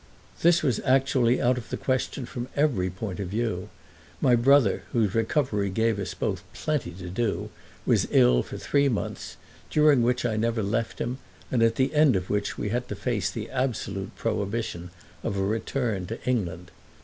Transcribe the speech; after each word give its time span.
This 0.41 0.63
was 0.63 0.79
actually 0.83 1.39
out 1.39 1.59
of 1.59 1.69
the 1.69 1.77
question 1.77 2.25
from 2.25 2.47
every 2.55 2.89
point 2.89 3.19
of 3.19 3.27
view: 3.27 3.69
my 4.19 4.35
brother, 4.35 4.81
whose 4.93 5.13
recovery 5.13 5.69
gave 5.69 5.99
us 5.99 6.15
both 6.15 6.41
plenty 6.55 6.89
to 6.93 7.07
do, 7.07 7.51
was 7.85 8.07
ill 8.09 8.41
for 8.41 8.57
three 8.57 8.89
months, 8.89 9.37
during 9.69 10.01
which 10.01 10.25
I 10.25 10.37
never 10.37 10.63
left 10.63 10.97
him 10.97 11.19
and 11.51 11.61
at 11.61 11.75
the 11.75 11.93
end 11.93 12.15
of 12.15 12.31
which 12.31 12.57
we 12.57 12.69
had 12.69 12.87
to 12.87 12.95
face 12.95 13.29
the 13.29 13.51
absolute 13.51 14.15
prohibition 14.15 14.89
of 15.21 15.37
a 15.37 15.43
return 15.43 16.07
to 16.07 16.19
England. 16.27 16.71